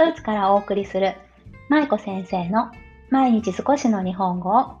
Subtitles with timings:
[0.00, 1.14] ドイツからお送りする
[1.68, 2.72] 舞子先生の
[3.10, 4.80] 毎日少しの日本語を。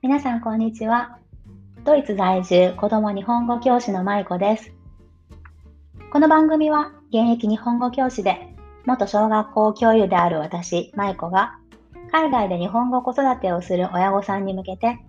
[0.00, 1.18] 皆さんこんにちは。
[1.82, 4.72] ドイツ在住子供日本語教師の舞子です。
[6.12, 8.54] この番組は現役日本語教師で
[8.86, 11.58] 元小学校教諭である私舞子が
[12.12, 15.00] 海外で日本語子育てをする親御さんに向けて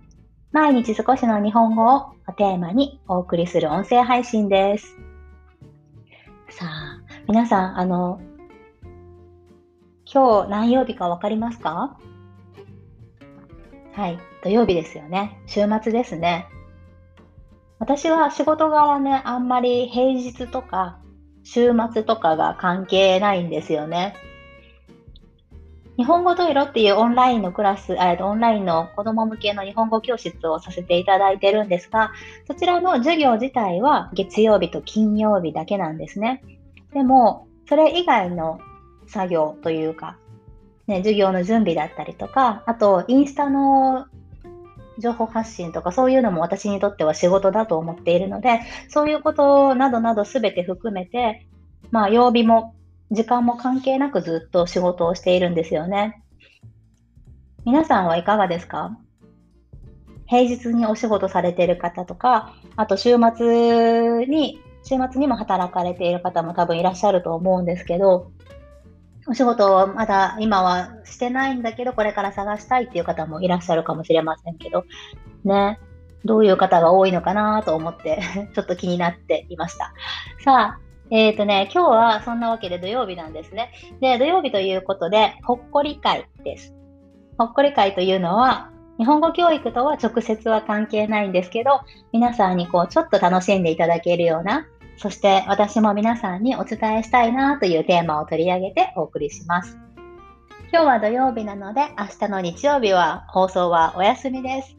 [0.50, 4.96] 毎日少しの日本語をテーマにお送りする音声配信です。
[6.50, 8.20] さあ、皆さん、あの、
[10.06, 11.98] 今日何曜日かわかりますか？
[13.92, 15.40] はい、土曜日ですよね。
[15.46, 16.46] 週末ですね。
[17.78, 20.98] 私は仕事柄ね、あんまり平日とか
[21.42, 24.14] 週末とかが関係ないんですよね。
[25.96, 32.10] 日本語と色っていうオンラインのクラス、えオンラインの子供向けの日本語教室をさせていただいてるんですが、
[32.48, 36.42] そちらの授業自体は月曜日と金曜日だけなんですね。
[36.92, 38.58] でも、それ以外の
[39.06, 40.16] 作業というか、
[40.86, 44.06] ね、授業の準備だったりとか、あと、インスタの
[44.98, 51.46] 情報発信とかそういうのも私にとっては仕事だと思っているので、そういうことなどなどすべて含めて、
[51.90, 52.74] まあ、曜日も
[53.10, 56.22] 時間も関係なくずっと仕事をしているんですよね。
[57.64, 58.98] 皆さんはいかがですか？
[60.26, 68.30] 平日にお仕事されている方とか、あと週末に週末にも働かれている方も多分いらっしゃると思うんですけど、
[69.26, 74.84] お仕事をまだ今はしてないんだけど、これから探したいっていう方もいらっしゃるかもしれませんけど、
[75.44, 75.80] ね、
[76.24, 78.20] どういう方が多いのかなと思って
[78.54, 79.92] ちょっと気になっていました。
[80.44, 80.78] さあ、
[81.10, 83.70] えっ、ー、とね、今日はそんなわけで土曜日なんですね。
[84.00, 86.74] で、土曜日ということで、ほっこり会です。
[87.38, 91.80] ほっこり会というのは、日本語教育とは直接は関係ないんですけど、
[92.12, 99.76] 皆さんにこう、ちょっと楽しんでいただけるような、そして私も皆さんにお伝えしたいなというテーマを取り上げてお送りします。
[100.72, 104.76] 今日は土曜日なので、明日の日曜日は放送はお休みです。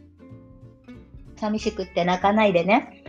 [1.38, 3.04] 寂しくって泣かないでね。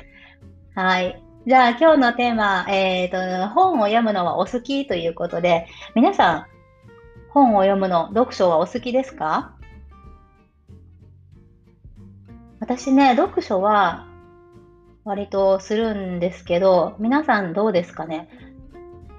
[0.75, 1.23] はい。
[1.47, 6.47] じゃあ今日のテーマ、えっ、ー、と、本を読むのはお好きということで、皆さん、
[7.31, 9.53] 本を読むの、読書はお好きですか？
[12.61, 14.06] 私ね、読書は
[15.07, 18.29] 割とするんですけど、皆さんどうですかね？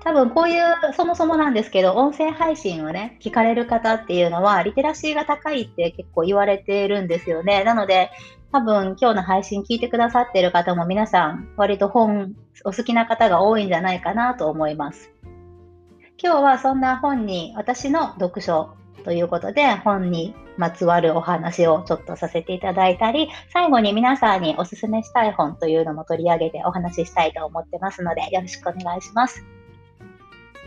[0.03, 7.63] 多分こういう、そもそもなんですけど、音声配信をね、聞かれる方っていうのは、リテラシーが高いって結構言われてるんですよね。
[7.63, 8.11] なので、
[8.51, 15.09] 多分今日の配信聞いてくださってる方も皆さん、割と本お好きな方が多いんじゃないかなと思います。
[16.21, 18.71] 今日はそんな本に、私の読書
[19.03, 29.43] ということで、本にまつわるお話をちょっとさせていただいたり、最後に皆さんにおすすめしたい本というのも取り上げてお話ししたいと思ってますので、よろしくお願いします。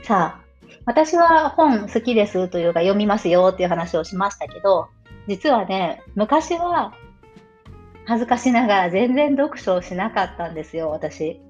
[0.02, 0.50] さあ、
[0.86, 4.88] 私は本好きですというか読みますよっていう話をしましたけど、
[5.26, 6.94] 実はね、昔は
[8.06, 11.41] 恥ずかしながら全然読書をしなかったんですよ、私。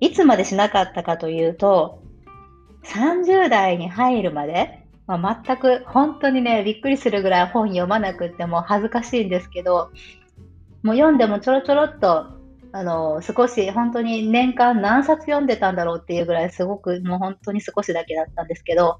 [0.00, 2.02] いつまでしなかったかというと、
[2.84, 9.90] 30代に入るまでまあ、全く本当にね、びっくりするぐらい本読まなくっても恥ずかしいんですけど、
[10.82, 12.26] もう読んでもちょろちょろっと、
[12.72, 18.98] あの、少し本当に年間何冊読んでたんだろうっていうぐらいすごくもう本当に少しだけだったんですけど、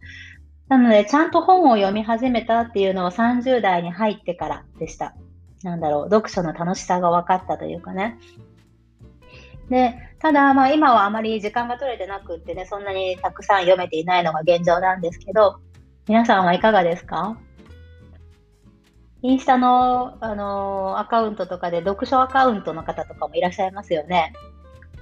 [0.68, 5.14] なのでちゃんと本を読み始めたっていうのは30代に入ってからでした。
[5.62, 8.18] なんだろう、読書の楽しさが分かったというかね。
[9.70, 15.60] で、ただ、まあ今はあまり時間が取れてなくってね、そんなにたくさん読めていないのが現状なんですけど、
[16.06, 17.38] 皆さんはいかがですか？
[19.22, 24.34] インスタの、あの、アカウントとかで読書アカウントの方とかもいらっしゃいますよね。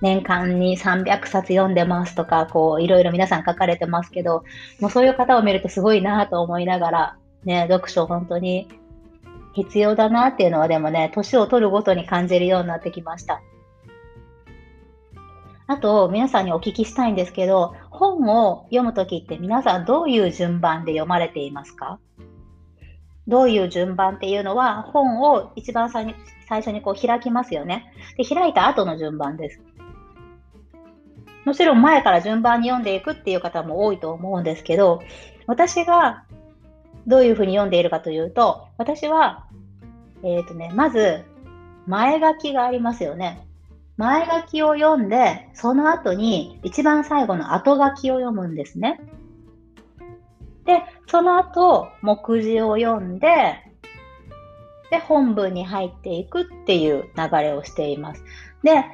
[0.00, 4.44] 年間に300冊読んでますとか、こう、いろいろ皆さん書かれてますけど、
[4.80, 8.68] もうそういう方を見るとすごいなと思いながら、ね、読書本当に
[9.54, 13.42] 必要だなっていうのはでもね、年を取るごとに感じるようになってきました。
[15.66, 22.00] あと、皆さんにお聞きしたいんですけど、本を読むときって皆さんどういう順番で読まれていますか？
[23.28, 26.14] どういう順番っていうのは、本を一番最
[26.48, 27.92] 初にこう開きますよね。
[28.16, 29.60] で、開いた後の順番です。
[31.44, 35.00] もちろん前から順番に読んでいくっていう方も多いと思うんですけど、
[35.46, 36.24] 私が
[37.06, 39.46] どういうふうに読んでいるかというと、私は、
[40.24, 41.24] えっ、ー、とね、まず、
[41.86, 43.46] 前書きがありますよね。
[44.02, 49.00] 前書きを読んで、その後に一番最後の後書きを読むんですね。
[50.64, 53.62] で、その後、目次を読んで、
[54.90, 58.24] で、本文に入っていくっていう流れをしています。
[58.64, 58.84] で、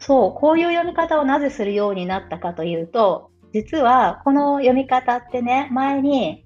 [0.00, 6.44] そう、こういう読み方をなぜするようになったかというと、実はこの読み方ってね、前に、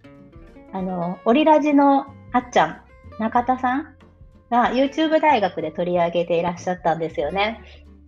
[0.74, 2.82] あの、オリラジのあっちゃん、
[3.18, 3.94] 中田さん
[4.52, 7.62] が YouTube 大学で取り上げていらっしゃったんですよね。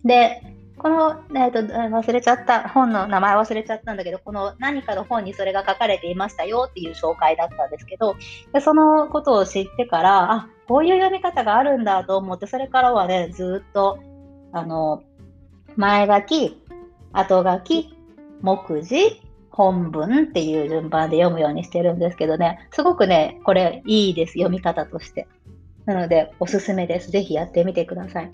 [0.05, 0.41] で、
[0.77, 8.15] この、えーと、忘れちゃった、本の名前忘れちゃったんだけど、この何かの本にそれが書かれていましたよっていう紹介だったんですけど、
[8.53, 13.97] でそのことを知ってから、あ、こういう読み方があるんだと思って、それからはね、ずっと、
[14.51, 15.01] あの、
[15.75, 16.61] 前書き、
[17.11, 17.97] 後書き、
[18.41, 25.27] 目次、本文っていう順番で読むようにしてるんですけどね、すごくね、これいいです、読み方として。
[25.85, 27.11] なので、おすすめです。
[27.11, 28.31] ぜひやってみてください。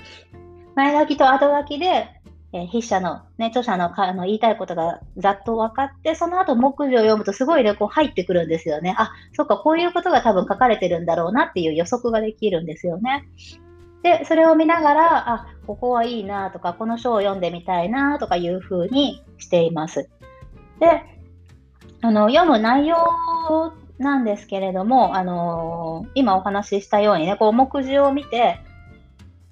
[0.75, 2.07] 前書きと後書きで、
[2.53, 8.95] えー、筆者の、ね、著者のあの言いたいことがざっと分かって、その後目次を読むとすごいね、こう入ってくるんですよね。
[8.98, 13.27] あ、そっか、こういうことが多分書かれてるんだろうなっていう予測ができるんですよね。
[14.04, 20.09] で、それを見ながら、あ、ここはいいなとか、この書を読んでみたいなとかいうふうにしています。
[20.80, 21.04] で、
[22.01, 22.97] あの、読む内容
[24.01, 28.59] なんですけれども、あのー、今お話ししたようにね、こう目次を見て、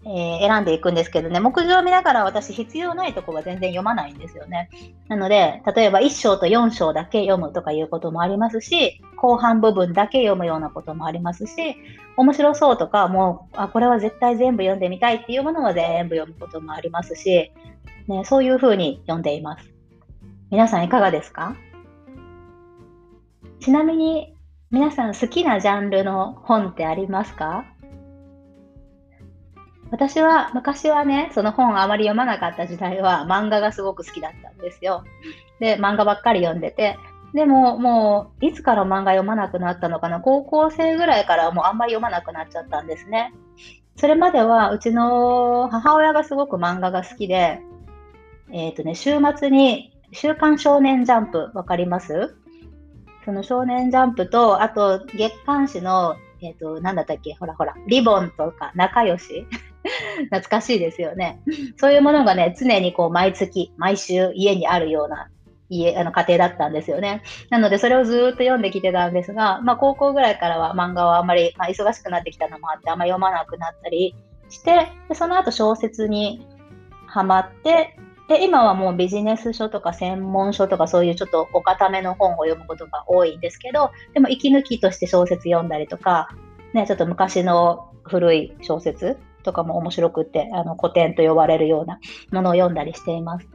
[0.06, 4.70] えー、選んでいくんですけどね、目次を見ながら私必要ないとこは全然読まないんですよね。
[5.08, 11.76] なので、例えば1章と4章だけ読むとかいうこともありますし、後半部分だけ読むようなこともありますし、
[12.18, 17.52] 面白そうとか、もう、あ、これは絶対全部読んでみたいっていうものは全部読むこともありますし、
[18.08, 19.70] ね、そういうふうに読んでいます。
[20.50, 21.56] 皆さんいかがですか？
[23.60, 24.34] ちなみに、
[24.72, 27.66] 皆さん好きなジャンルの本ってありますか？
[29.90, 35.04] 私は昔はね、その本あまり読まなかった時代は漫画がすごく好きだったんですよ。
[35.60, 36.98] で、漫画ばっかり読んでて、
[37.34, 43.34] でももういつから漫画読まなくなったのかな、高校生ぐらいからもうあんまり読まなくなっちゃったんですね。
[43.96, 47.60] それまではうちの母親がすごく漫画が好きで、
[48.52, 52.36] えっ、ー、とね、週末に週刊少年ジャンプわかります？
[53.30, 59.46] その少年ジャンプと、あと月刊誌の、えっ、ー、と、なんだったっけほらほら、リボンとか仲良し？
[60.32, 61.40] 懐かしいですよね。
[61.78, 65.30] そういうものがね、常にこう毎月、毎週家にあるような
[65.70, 67.22] 家、あの家庭だったんですよね。
[67.52, 74.16] なので、それをずっと読んできてたんですが、まあ、高校ぐらいからは漫画はあんまり、まあ、忙しくなってきたのもあって、あんまり読まなくなったり
[74.50, 76.48] して、でその後小説に
[77.06, 77.96] ハマって、
[78.30, 86.30] で、今はもうビジネス書とか専門書とかそういうちょっとお堅めの本を読むことが多いんですけど、でも息抜きとして小説読んだりとか、
[86.74, 92.00] ね、ちょっと昔の古い小説とかも面白くって、あの古典と呼ばれるような
[92.32, 93.48] ものを読んだりしています。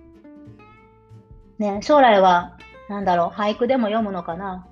[1.58, 4.66] ね、将来は、なんだろう、俳句でも読むのかな？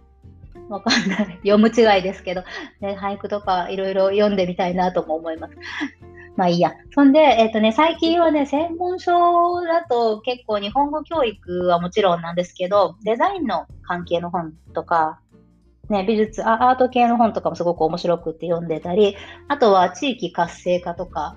[0.69, 1.41] わかんない。
[1.47, 2.43] 読む違いですけど、
[2.81, 5.55] ね、俳句とかいろいろ読んでみたいなとも思います。
[6.37, 6.73] まあいいや。
[6.95, 9.13] そんで、えっ、ー、とね、最近はね、専門書
[9.63, 15.21] だと結構日本語教育はもちろんなんですけど、デザインの関係の本とか、
[15.91, 19.17] ね、美術ア、ート系の本とかもすごく面白くって読んでたり、
[19.49, 21.37] あとは地域活性化とか、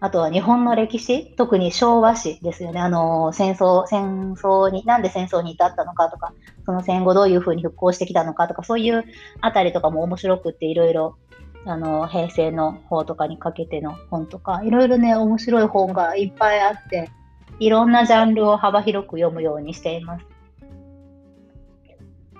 [0.00, 2.80] あとは日本の歴史、特に昭和史ですよね。
[2.80, 6.34] あの、戦争、戦争に、なんで戦争に至ったのかとか、
[6.66, 9.04] その戦後どういうふうに復興してきたのかとか、そういう
[9.40, 11.16] あたりとかも面白くっていろいろ、
[11.66, 17.10] あの、平成の方とかにかけての本とか、いろいろね、面白い本がいっぱいあって、
[17.58, 20.26] いろんなジャンルを幅広く読むようにしています。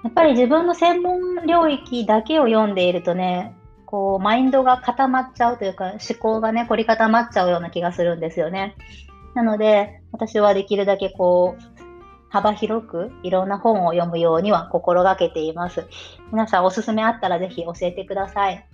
[0.03, 3.55] やっぱり自分の専門領域だけを読んでいるとね、
[3.87, 8.77] こう、マインドが固まっちゃうというか、思考がね、凝り固まっちゃうような気がするんですよね。
[9.35, 11.75] なので、私はできるだけこう、
[12.29, 15.87] 幅広くいろんな本を読むようには心がけています。
[16.33, 18.69] 皆さんおすすめあったらぜひ教えてください。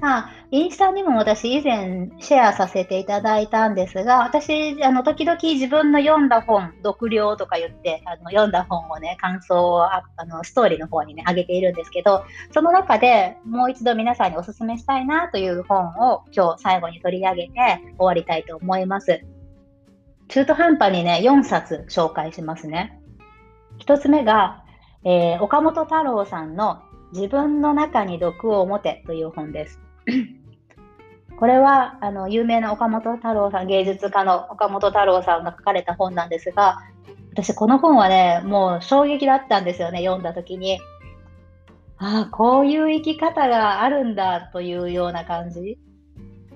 [0.00, 17.52] さあ、インスタにも私以前シェアさせていただいたんですが、私、あの、時々自分の読んだ本、読了とか言って、あの、読んだ本をね、感想をあの、ストーリーの方にね、上げているんですけど、その中でもう一度皆さんにお勧めしたいなという本を今日最後に取り上げて
[17.96, 19.24] 終わりたいと思います。
[20.26, 23.00] 中途半端にね、4冊紹介しますね。
[23.78, 24.64] 1つ目が、
[25.04, 26.82] えー、岡本太郎さんの
[27.14, 29.80] 自分の中に毒を持てという本です。
[31.38, 36.80] これはあの有名な岡本太郎さん、芸術家の岡本太郎さんが書かれた本なんですが、
[37.32, 40.80] 私この本はね、もう衝撃だったんですよね、読んだ時に。
[41.98, 45.78] ああ、こういう生き方があるんだというような感じ。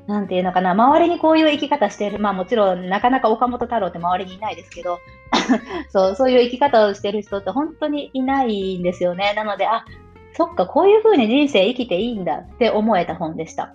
[0.09, 4.99] なんていうのかな、周りにこういう生き方してる、まあもちろんなかなか岡本太郎って周りにいないですけど、
[5.91, 9.35] そう、そういう生き方をしてる人って本当にいないんですよね。
[9.37, 9.85] なので、あ、
[10.39, 13.75] そっか、こういう風に人生生きていいんだって思えた本でした。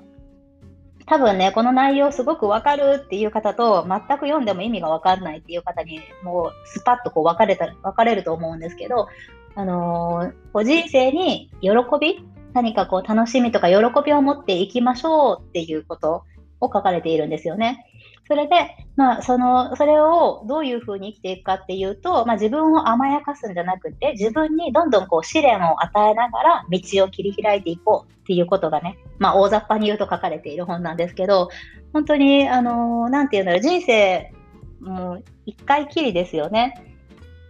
[1.05, 9.09] 多分ね、この内容すごくわかるっていう方と、全く読んでも意味がわかんないっていう方に、もうスパッとこう分かれた、分かれると思うんですけど、
[9.55, 16.23] あのー、こう人生に喜び、何かこう楽しみとか喜びを持っていきましょうっていうこと
[16.61, 17.85] を書かれているんですよね。
[18.27, 18.53] それで、
[18.95, 31.49] まあ、その、それをどういうふうに生きていくかっていうと、まあ、自分を甘やかすんじゃなくて、自分にどんどんこう試練を与えながら道を切り開いていこうっていうことがね、まあ、大雑把に言うと書かれている本なんですけど、
[31.91, 34.31] 本当に、あの、なんていうんだろう、人生、
[34.79, 36.75] もう一回きりですよね。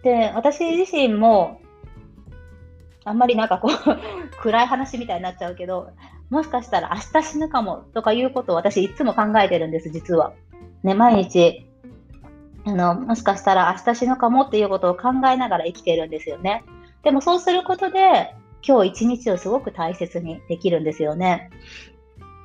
[0.02, 1.60] で、私自身も、
[3.04, 3.98] あんまりなんかこう
[4.40, 5.90] 暗い話みたいになっちゃうけど、
[6.30, 10.32] もしかしたら明日死ぬかもとかいうことを私いつも考えてるんです、実は。
[10.84, 11.66] ね、毎日、
[12.64, 16.62] あの、もしかしたら明日死ぬかもっていうことを考えながら生きてるんですよね。
[17.02, 18.34] でもそうすることで、
[18.66, 21.50] 今日一日をすごく大切にできるんですよね。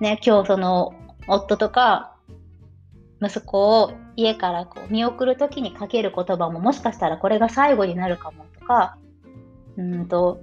[0.02, 0.94] ね、今日その
[1.28, 2.16] 夫とか
[3.22, 8.98] 息子を家からこう見送るときにかける言葉ももしかしたらこれが最後になるかもとか、
[9.78, 10.42] うんと、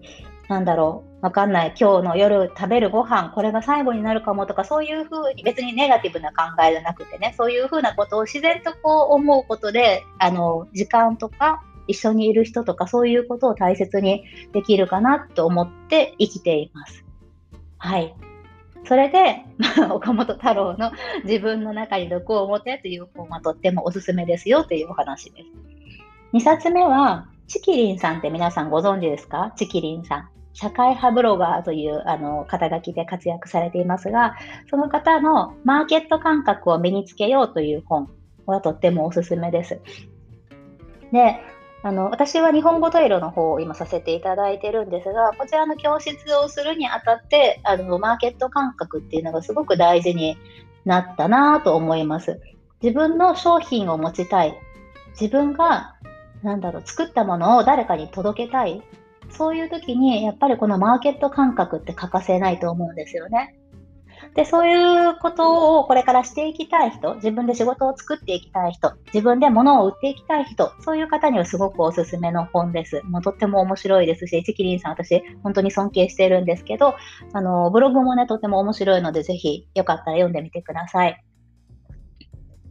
[0.49, 1.75] なんだろう、わかんない。
[1.79, 17.05] 今日の夜食べるご飯、これが最後になるかもとか、そういうふうに、別にネガティブな考えじゃなくてね、そういうふうなことを自然とこう思うことで、あの、時間とか、一緒にいる人とか、そういうことを大切にできるかなと思って生きています。
[17.79, 18.15] はい。
[18.85, 20.93] それで、ま あ岡本太郎の
[21.25, 25.49] 自分の中に毒を持てという本はとってもおすすめですよというお話です。
[26.35, 29.53] 2冊目は、チキリンさんって皆さんご存知ですか？
[29.57, 30.36] チキリンさん。
[30.56, 34.36] 社会派ブロガーというあの肩書きで活躍されていますが、
[34.70, 38.08] その方のマーケット感覚を身につけようという本
[38.46, 39.82] はとってもおすすめです。
[41.12, 41.40] で、
[41.82, 50.38] あの私は日本語トイレの方を今させていただいてるんですが、こちらの教室をするにあたって、あのマーケット感覚っていうのがすごく大事に
[50.86, 52.40] なったなと思います。
[52.82, 54.58] 自分の商品を持ちたい。
[55.20, 55.96] 自分が、
[56.42, 58.82] なんだろう、作ったものを誰かに届けたい。
[59.37, 63.57] そういう時に、やっぱりこのマーケット感覚って欠かせないと思うんですよね。
[64.35, 73.02] で、そういうことをこれからしていきたい人、自分で仕事を作っていきたい人、自分で物を売っていきたい人、そういう方にはすごくおすすめの本です。
[73.05, 76.95] もうとっても面白いですし、チキリンさん私本当に尊敬してるんですけど、
[77.33, 81.25] あの、ブログもね、とても面白いので、ぜひよかったら読んでみてください。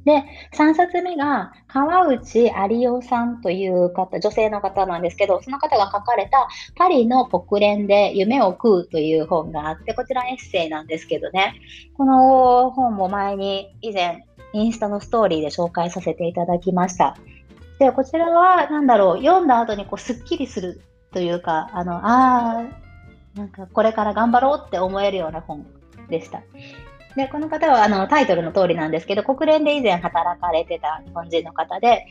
[0.06, 11.56] で、3冊目が、川内有夫さんという方、女性の方なんですけど、その方が書かれた、パリの国連で夢を食うという本があって、こちらエッセイなんですけどね、
[11.98, 17.18] この本も前に以前、インスタのストーリーで紹介させていただきました。
[17.80, 20.82] で、こちらは、なんだろう、読んだ後にこう、すっきりする
[21.14, 25.66] というか、あの、あー、なんかこれから頑張ろうって思えるような本
[26.10, 26.44] でした。
[27.16, 32.06] で、この方はあのタイトルの通りなんですけど、国連で以前働かれてた日本人の方で、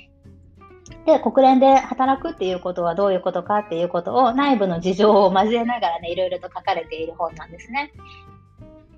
[1.07, 7.93] で、国連で働くっていうことはどういうことかっていうことを内部の事情を交えながらね、いろいろと書かれている本なんですね。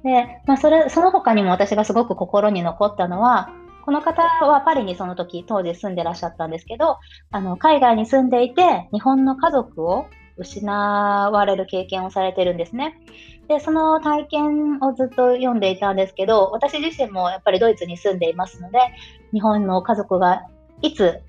[0.04, 3.50] で、まあ、それ、その他にも私がすごく心に残ったのは、
[3.84, 6.98] この方はパリにその時、当時住んでらっしゃったんですけど、
[7.30, 10.70] あの、海外に住んでいて、日本の家族を失
[11.30, 12.98] われる経験をされてるんですね。
[13.48, 18.78] で、その体験をずっと読んでいたんですけど、私自身もやっぱりドイツに住んでいますので、
[19.32, 20.42] 日本の家族が
[20.82, 21.20] いつ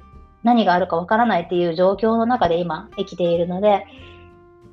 [0.44, 3.86] 何があるかわからないっていう状況の中で今生きているので、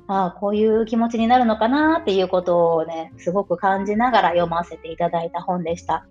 [0.07, 6.05] ああ、こういう気持ちになるのかなっていうことをね、すごく感じながら読ませていただいた本でした。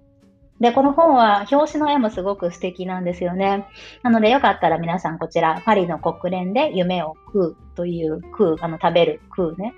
[0.61, 3.67] で、この本は表紙の絵もすごく素敵なんですよね。
[4.03, 9.75] なのでよかったら皆さんこちら、パリの国連で夢を食うという食う、あの食べる食うね。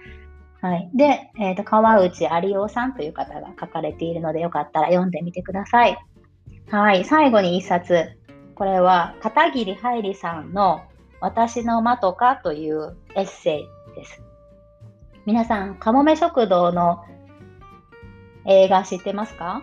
[0.67, 0.91] はい。
[0.95, 5.97] で、えっ、ー、と、川内有夫さんという方が書かれているので、よかったら読んでみてください。
[6.71, 7.05] はい。
[7.05, 8.19] 最後に一冊。
[8.57, 10.83] これは、片桐はいりさんの
[11.21, 14.21] 私の間とかというエッセイです。
[15.25, 17.05] 皆さん、かもめ食堂の
[18.45, 19.63] 映画知ってますか？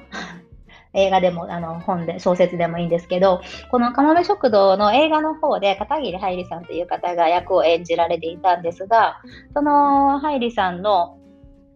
[0.93, 9.21] 映画でも、あの、本で、小説でもいいんですけど、このかもめ食堂の映画の方で、片桐はいりさんという方が役を演じられていたんですが、
[9.53, 11.17] そのはいりさんの、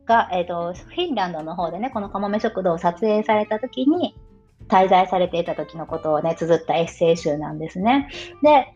[0.06, 4.16] が、えっ、ー、と、フィンランドの方でね、このかもめ食堂を撮影された時に、
[4.68, 8.10] 滞在されていた時のことをね、綴ったエッセイ集なんですね。
[8.42, 8.74] で、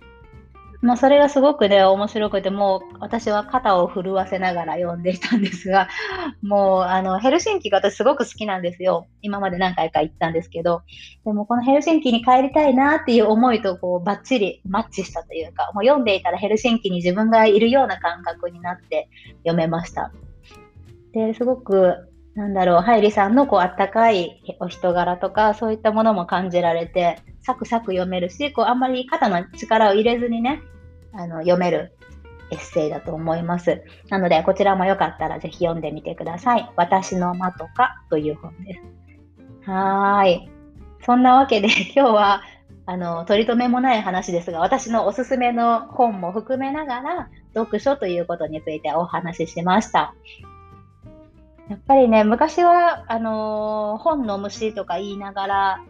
[0.82, 5.88] まあ、それがすごくね、面白くて、もう私は肩を震わせながら読んでいたんですが、
[6.42, 9.08] もう、あの、ヘルシンキが私すごく好きなんですよ。
[9.22, 10.82] 今まで何回か行ったんですけど、
[11.24, 19.08] でもこのヘルシンキに帰りたいなっていう思いと、こう、バッチリマッチしたというか、もう読んでいたらヘルシンキに自分がいるような感覚になって
[19.44, 20.12] 読めました。
[21.14, 30.62] で、すごく、なんだろう、ハイリさんのこうあったかいお人柄とか、そういったものも感じられて、サクサク読めるし、こうあんまり肩の力を入れずにね、
[31.14, 31.94] あの読める
[32.52, 33.84] エッセイだと思います。
[34.10, 36.70] なので、こちらもよかったらぜひ読んでみてください。
[36.78, 39.70] 私の間とかという本です。
[39.70, 40.50] はーい。
[41.04, 42.42] そんなわけで 今日は
[42.86, 50.14] あの、取り留めもない話ですが、私のおすすめの本も含めながら、読書ということについてお話ししました。
[51.72, 55.86] やっぱりね、昔は、あのー、本の虫とか言いながら、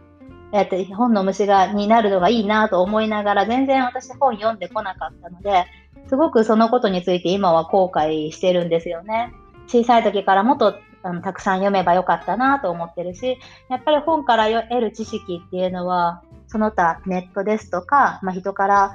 [0.52, 5.66] やって本の虫がになるのがいいなと思いながら、全然私本読んでこなかったので、
[6.06, 9.32] すごくそのことについて今は後悔してるんですよね。
[9.66, 18.92] 小さい時からもっとあのたくさん読めばよかったなと思ってるし、やっぱり本から得る知識っていうのは、その他ネットですとか、まあ、人から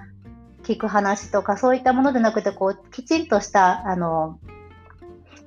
[0.63, 4.39] 聞く話とかそういったものでなくてこうきちんとしたあの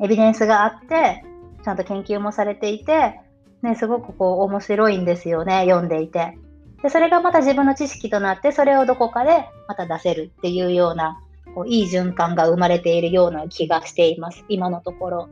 [0.02, 1.24] エビデンスがあって
[1.62, 3.20] ちゃんと研究もされていて、
[3.62, 6.38] ね、すごくこう面白いんですよね読んでいて
[6.82, 11.20] でそれがまた自分の知識となってそれをどこかでまた出せるっていうような
[11.54, 15.28] こういい循環が生まれているような気がしています今のところ。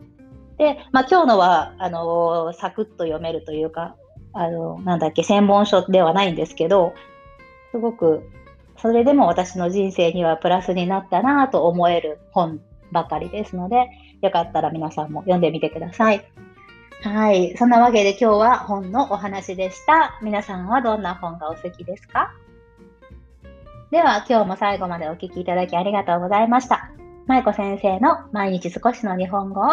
[0.58, 3.94] で、まあ、今日のはあのサクッと読めるというか
[4.32, 6.94] あの、なんだっけ、専門書ではないんですけど、
[7.73, 8.30] すごく、
[8.80, 12.61] それでも私の人生にはプラスになったなと思える本
[12.92, 13.88] ばかりですので、
[14.22, 16.25] よかったら皆さんも読んでみてください。
[17.02, 17.56] はい。
[17.56, 20.18] そんなわけで今日は本のお話でした。
[20.22, 22.34] 皆さんはどんな本がお好きですか？
[23.90, 26.90] では今日も最後までお聴きいただきありがとうございました。
[27.26, 29.64] 舞子先生の毎日少しの日本語を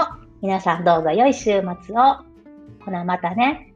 [0.41, 2.23] 皆さんどうぞ良い週末を。
[2.85, 3.74] ほなまたね。